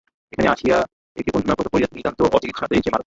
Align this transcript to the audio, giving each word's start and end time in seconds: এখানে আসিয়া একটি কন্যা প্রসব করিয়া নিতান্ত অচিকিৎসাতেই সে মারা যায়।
এখানে 0.33 0.49
আসিয়া 0.49 0.77
একটি 1.17 1.31
কন্যা 1.31 1.53
প্রসব 1.55 1.71
করিয়া 1.73 1.89
নিতান্ত 1.91 2.19
অচিকিৎসাতেই 2.27 2.81
সে 2.83 2.89
মারা 2.89 2.89
যায়। 2.89 2.99